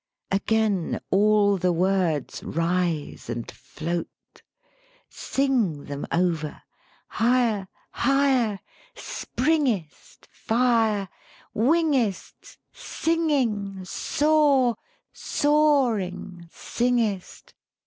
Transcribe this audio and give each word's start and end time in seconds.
Again 0.31 0.99
all 1.11 1.57
the 1.57 1.71
words 1.71 2.43
rise 2.43 3.29
and 3.29 3.51
float. 3.51 4.41
Sing 5.09 5.83
them 5.85 6.07
over: 6.11 6.63
higher, 7.07 7.67
higher, 7.91 8.61
springest, 8.95 10.27
fire, 10.31 11.07
wingest, 11.53 12.57
singing, 12.73 13.85
soar, 13.85 14.75
soaring, 15.13 16.49
singest. 16.51 17.53